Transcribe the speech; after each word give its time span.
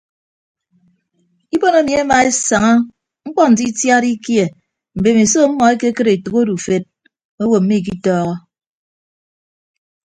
Ibon 1.55 1.75
emi 1.79 1.93
emaesaña 2.01 2.73
mkpọ 3.25 3.41
nte 3.51 3.63
itiad 3.69 4.03
ikie 4.15 4.45
mbemiso 4.97 5.37
ọmmọ 5.47 5.63
ekekịd 5.73 6.07
etәk 6.15 6.35
odufed 6.41 6.83
owo 7.41 7.57
mmikitọọhọ. 7.61 8.33